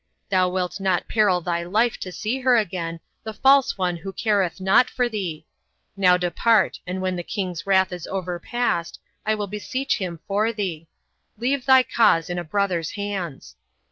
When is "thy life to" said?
1.41-2.11